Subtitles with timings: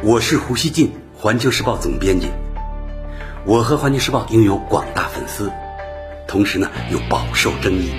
[0.00, 2.28] 我是胡锡进，环球时报总编辑。
[3.44, 5.50] 我和环球时报拥有广大粉丝，
[6.28, 7.90] 同时呢又饱受争议。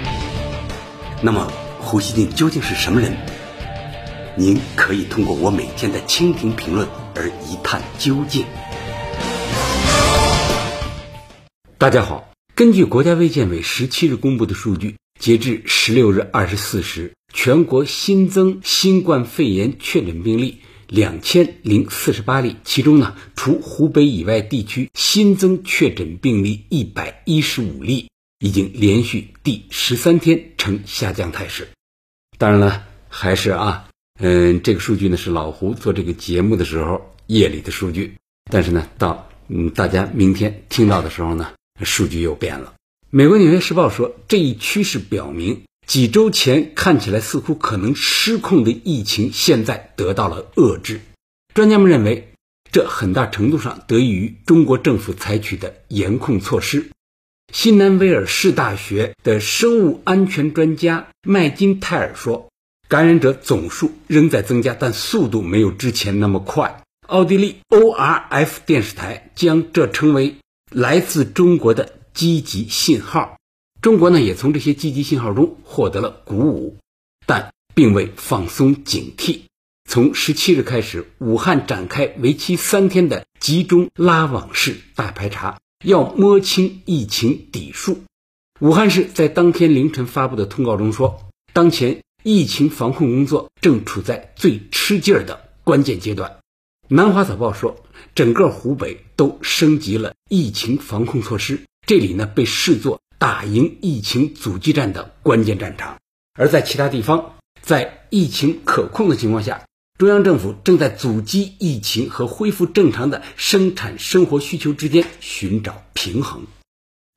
[1.22, 3.18] 那么，胡锡进究竟是什么人？
[4.38, 8.46] 您可以通过我每天的蜻蜓评论而一探究竟。
[11.78, 20.62] 大家好，根据国家卫健委十七日公布的数据，截至十六日二十四时，全国新增新冠肺炎确诊病例。
[20.90, 31.68] 两千零四十八例，其中呢，除湖北以外地区新增确诊病例一百一十五例，已经连续第十三天呈下降态势。
[32.40, 33.88] 当然了，还是啊，
[34.20, 38.16] 嗯，这个数据呢是老胡做这个节目的时候夜里的数据，
[38.52, 42.74] 但是呢，到嗯大家明天听到的时候呢，数据又变了。
[43.12, 45.62] 美国《纽约时报》说，这一趋势表明。
[45.90, 51.02] 几周前看起来似乎可能失控的疫情，现在得到了遏制。
[51.56, 52.32] 专家们认为，
[52.72, 56.92] 这很大程度上得益于中国政府采取的严控措施。
[57.52, 62.50] 新南威尔士大学的生物安全专家麦金泰尔说
[62.88, 70.36] ：“感染者总数仍在增加，但速度没有之前那么快。”奥地利 ORF 电视台将这称为
[70.72, 73.39] 来自中国的积极信号。
[73.82, 76.78] 中国呢，也从这些积极信号中获得了鼓舞，
[77.26, 79.44] 但并未放松警惕。
[79.90, 88.04] 从十七日开始，武汉展开为期三天的集中拉网式大排查，要摸清疫情底数。
[88.60, 96.40] 武汉市在当天凌晨发布的通告中说，当前疫情防控工作正处在最吃劲儿的关键阶段。
[96.90, 97.82] 南华早报说，
[98.14, 103.00] 整个湖北都升级了疫情防控措施，这里呢被视作。
[103.20, 106.00] 打赢疫情阻击战的关键战场，
[106.34, 109.66] 而在其他地方，在疫情可控的情况下，
[109.98, 116.44] 中央政府正在阻击疫情和恢复正常的生产生活需求之间寻找平衡。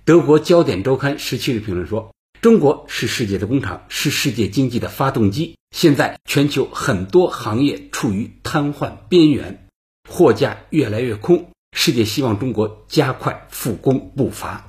[0.04, 2.12] 德国焦点周刊十七日评论说
[2.42, 5.56] ：“中国是世界的工厂，是世界经济的发动机。
[5.70, 9.68] 现在全球很多行业处于瘫痪边缘，
[10.10, 14.66] 货架越来越空，世界希望中国加快复工步伐。”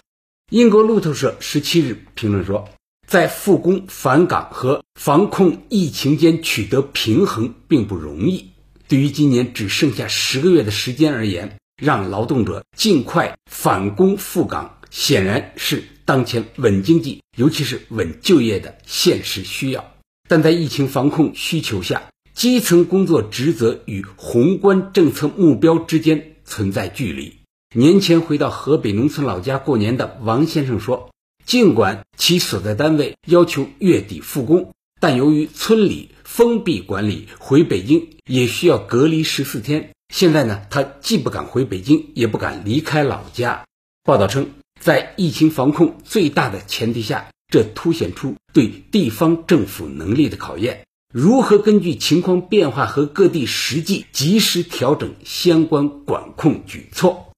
[0.54, 2.70] 英国路透社十七日评论说，
[3.08, 8.52] 在复工返岗和防控疫情间取得平衡并不容易。
[8.88, 19.96] 对于今年只剩下十个月的时间而言，让劳动者尽快返工复岗，显然是当前稳经济，尤其是稳就业的现实需要。
[20.30, 22.04] 但在疫情防控需求下，
[22.36, 27.38] 基层工作职责与宏观政策目标之间存在距离。
[27.76, 31.10] 年前回到河北农村老家过年的王先生说
[31.44, 39.90] ：“尽管其所在单位要求月底复工，但由于村里封闭管理，回北京也需要隔离十四天。
[40.14, 43.66] 现在呢，他既不敢回北京，也不敢离开老家。”
[44.06, 57.30] 报道称，在疫情防控最大的前提下，这凸显出对地方政府能力的考验：如何根据情况变化和各地实际，及时调整相关管控举措。《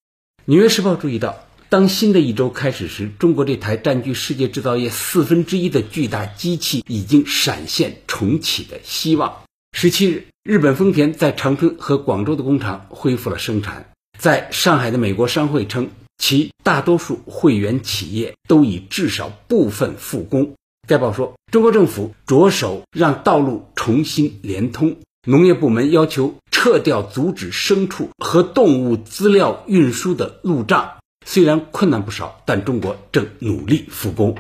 [0.47, 1.39] 纽约时报》注意到，
[1.69, 9.41] 当新的一周开始时，中国这台占据世界制造业四分之一的巨大机器已经闪现重启的希望。
[9.75, 13.89] 十七日，日本丰田在长春和广州的工厂恢复了生产。
[14.19, 15.89] 在上海的美国商会称，
[16.19, 20.53] 其大多数会员企业都已至少部分复工。
[20.88, 26.36] 该报说，中国政府着手让道路重新连通，农业部门要求。
[26.52, 30.94] 撤掉阻止牲畜和动物资料运输的路障，
[31.24, 34.36] 虽然困难不少，但中国正努力复工。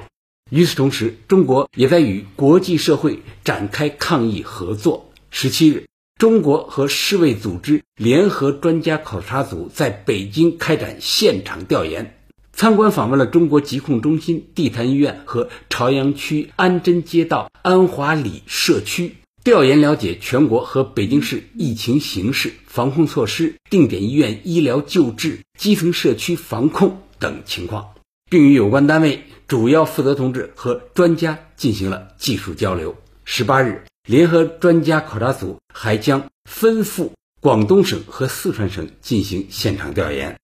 [0.49, 5.11] 与此同时，中国也在与国际社会展开抗疫合作。
[5.29, 5.85] 十七日，
[6.17, 12.17] 中国和世卫组织联合专家考察组在北京开展现场调研，
[12.53, 19.17] 参观访问了中国疾控中心、地坛医院和朝阳区安贞街道安华里社区。
[19.45, 27.93] 调研了解全国和北京市疫情形势、防控措施、定点医院医疗救治、基层社区防控等情况，
[28.27, 32.95] 并与有关单位主要负责同志和专家进行了技术交流。
[33.23, 40.39] 十八日，联合专家考察组还将分赴广东省和四川省进行现场调研。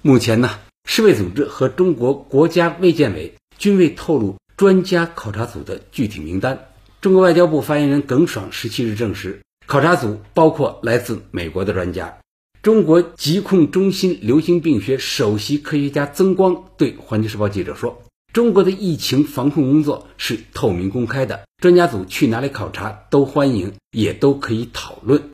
[0.00, 0.58] 目前呢，
[0.88, 6.68] 世卫组织和中国国家卫健委均未透露专家考察组的具体名单。
[7.06, 12.18] 中国外交部发言人耿爽十七日证实，考察组包括来自美国的专家。
[12.62, 18.02] 中国疾控中心流行病学首席科学家曾光对环球时报记者说
[18.34, 25.30] ：“中国的疫情防控工作是透明公开的，专家组去哪里考察都欢迎，也都可以讨论。”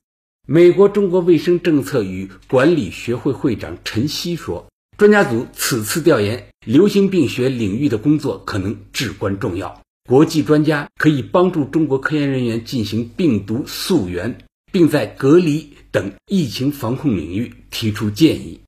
[0.47, 4.67] 美国中国卫生政策与管理学会会长陈曦说
[4.99, 9.81] ：“专家组此次调研流行病学领域的工作可能至关重要。
[10.09, 14.39] 国际专家可以帮助中国科研人员进行病毒溯源，
[14.73, 18.61] 并在隔离等疫情防控领域提出建议。”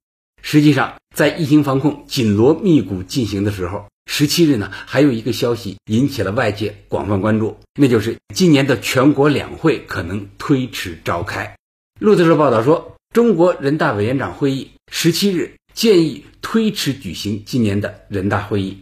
[0.42, 11.56] 实际上，在疫情防控紧锣密鼓进行的时候，十七日呢，还有一个消息引起了外界广泛关注，那就是今年的全国两会可能推迟召开。
[11.98, 18.78] 路透社报道说，中国人大委员长会议十七日建议推迟举行今年的人大会议。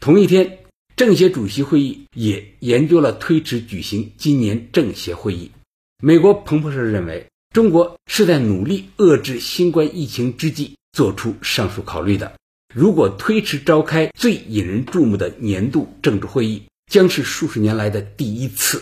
[0.00, 0.58] 同一天，
[0.96, 5.50] 政协主席会议也研究了推迟举行今年政协会议。
[6.02, 10.74] 美国彭博社认为，中国是在努力遏制新冠疫情之际。
[10.92, 12.34] 做出上述考虑的，
[12.72, 18.80] 如果推迟召开最引人注目的年度政治会议，将是数十年来的第一次。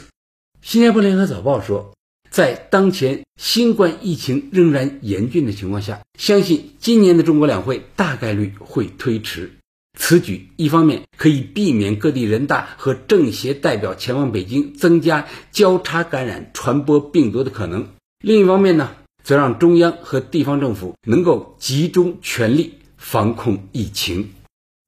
[0.61, 1.95] 新加坡联合早报说，
[2.31, 9.51] 在当前新冠疫情仍然严峻的情况下，相信今年的中国两会大概率会推迟。
[9.99, 17.85] 此举一方面可以避免各地人大和政协代表前往北京，增加交叉感染、传播病毒的可能；
[18.21, 18.91] 另一方面呢？
[19.23, 24.31] 则让中央和地方政府能够集中全力防控疫情。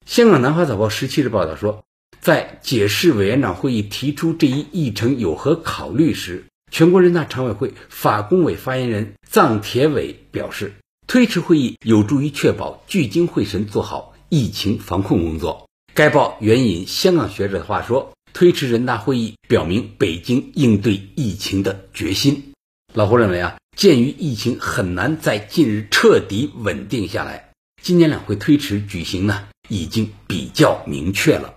[0.06, 1.84] 香港南华早报十七日报道说，
[2.20, 10.72] 在解释委员长会议提出这一议程有何考虑时，全国人大常委会法工委发言人臧铁伟表示，
[11.06, 15.68] 推迟会议有助于确保聚精会神做好疫情防控工作。
[15.94, 22.52] 该报援引香港学者的话说，推迟人大会议表明北京应对疫情的决心。
[22.92, 23.56] 老胡认为啊。
[23.76, 27.50] 鉴于疫情很难在近日彻底稳定下来，
[27.82, 31.54] 今年两会推迟举行呢，已经比较明确了。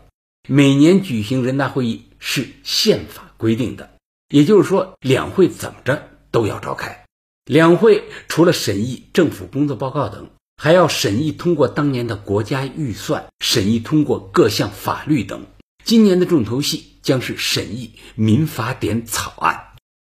[0.50, 3.92] 每年举行人大会议是宪法规定的，
[4.30, 7.06] 也就是说，两会怎么着都要召开。
[7.46, 15.46] 两会除了审议政府工作报告等，还要审议通过当年的国家预算，审议通过各项法律等。
[15.86, 19.62] 今年的重头戏将是审议民法典草案。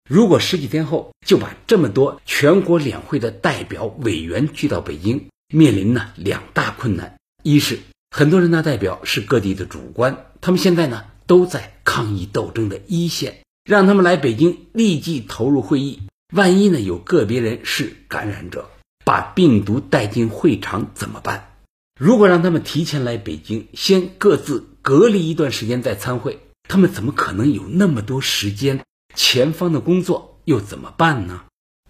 [0.09, 16.01] 如果十几天后就把这么多全国两会的代表委员聚到北京，面临呢两大困难：一是很多人大代表是各地的主官，他们现在呢都在抗疫斗争的一线，让他们来北京立即投入会议，
[16.33, 18.69] 万一呢有个别人是感染者，
[19.11, 21.57] 把病毒带进会场怎么办？
[21.99, 28.85] 如果让他们提前来北京，先各自隔离一段时间再参会，他们怎么可能有那么多时间？
[29.13, 31.43] 前方的工作又怎么办呢？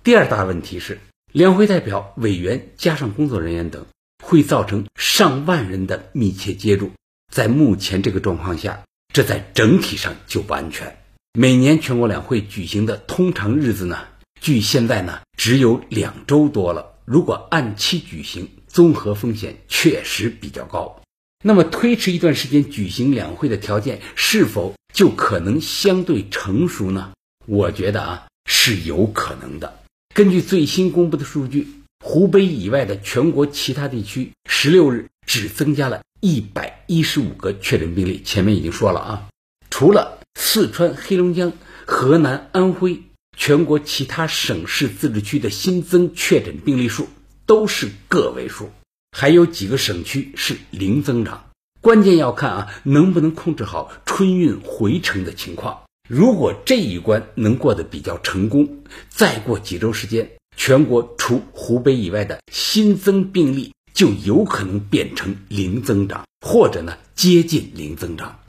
[0.04, 1.00] 第二大问题是，
[1.32, 3.86] 两会代表、委员加上工作人员等，
[4.26, 6.90] 会造成上万人的密切接触。
[7.32, 8.82] 在目前这个状况下，
[9.14, 10.98] 这在整体上就不安全。
[11.34, 14.00] 每年全国两会举行的通常日子呢，
[14.40, 16.91] 距现在呢只有两周多了。
[17.12, 21.02] 如果按期举行，综合风险确实比较高。
[21.44, 24.74] 那么推迟一段时间举行两会的条件是否？
[24.94, 27.12] 就可能相对成熟呢？
[27.48, 29.82] 我觉得啊是有可能的。
[30.16, 31.68] 根据最新公布的数据，
[32.00, 38.22] 湖北以外的全国其他地区，十六日只增加了一百一十五个确诊病例。
[38.24, 39.28] 前面已经说了啊，
[39.70, 41.52] 除了四川、黑龙江、
[41.86, 43.02] 河南、安徽，
[43.38, 47.08] 全国其他省市自治区的新增确诊病例数
[47.46, 48.70] 都是个位数，
[49.12, 51.50] 还有几个省区是零增长。
[51.82, 55.82] 关键要看啊，能不能控制好春运回程的情况。
[56.08, 68.40] 如果这一关能过得比较成功，再过几周时间，全国除湖北以外的新增病例就有可能变成零增长，或者呢接近零增长。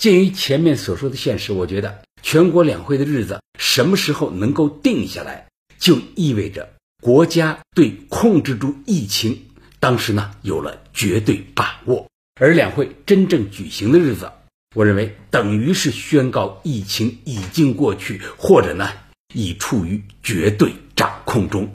[0.00, 5.48] 鉴于前面所说的现实，我觉得全国两会的日子什么时候能够定下来，
[5.78, 9.46] 就意味着国家对控制住疫情，
[9.78, 12.06] 当时呢有了绝对把握。
[12.40, 14.32] 而两会真正举行的日子，
[14.74, 18.90] 我认为等于是宣告疫情已经过去，或者呢
[19.34, 21.70] 已处于绝对掌控中。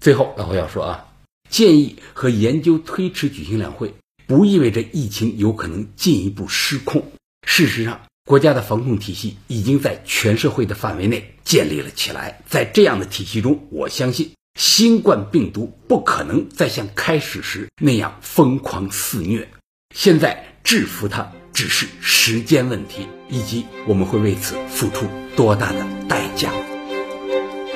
[0.00, 1.08] 最后，老胡要说啊，
[1.48, 3.94] 建议和研究推迟举行两会，
[4.26, 7.10] 不意味着疫情有可能进一步失控。
[7.46, 12.40] 事实上，国家的防控体系已经在全社会的范围内建立了起来。
[12.48, 19.46] 在这样的体系中，我相信新冠病毒不可能再像开始时那样疯狂肆虐。
[19.94, 26.50] 现在制服它只是时间问题，以及我们会为此付出多大的代价。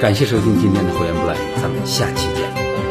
[0.00, 2.87] 感谢收听今天的会员不赖，咱们下期见。